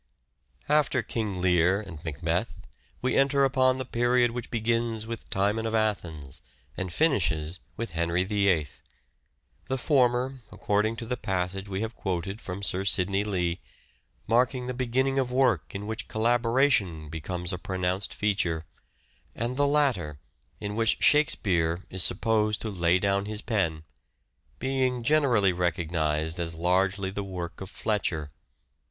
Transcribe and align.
After" 0.67 1.03
King 1.03 1.41
Lear" 1.41 1.79
and" 1.85 2.03
Macbeth" 2.03 2.59
we 3.03 3.15
enter 3.15 3.43
upon 3.43 3.75
The 3.75 3.83
last 3.83 3.91
the 3.91 3.99
period 3.99 4.31
which 4.31 4.49
begins 4.49 5.05
with" 5.05 5.29
Timon 5.29 5.67
of 5.67 5.75
Athens" 5.75 6.41
and 6.75 6.91
finishes 6.91 7.59
with" 7.77 7.91
Henry 7.91 8.23
VIII": 8.23 8.65
the 9.69 9.77
former, 9.77 10.41
according 10.51 10.95
to 10.95 11.05
the 11.05 11.17
passage 11.17 11.69
we 11.69 11.81
have 11.81 11.95
quoted 11.95 12.41
from 12.41 12.63
Sir 12.63 12.83
Sidney 12.83 13.23
Lee, 13.23 13.61
marking 14.25 14.65
the 14.65 14.73
beginning 14.73 15.19
of 15.19 15.31
work 15.31 15.75
in 15.75 15.85
which" 15.85 16.07
collaboration" 16.07 17.07
becomes 17.09 17.53
a 17.53 17.59
pronounced 17.59 18.11
feature, 18.11 18.65
and 19.35 19.55
the 19.55 19.67
latter, 19.67 20.17
in 20.59 20.75
which" 20.75 20.97
Shakespeare" 21.03 21.85
is 21.91 22.03
supposed 22.03 22.59
to 22.61 22.71
lay 22.71 22.97
down 22.97 23.27
his 23.27 23.43
pen, 23.43 23.83
being 24.57 25.03
generally 25.03 25.53
recognized 25.53 26.39
as 26.39 26.55
largely 26.55 27.11
the 27.11 27.23
work 27.23 27.61
of 27.61 27.69
Fletcher. 27.69 28.29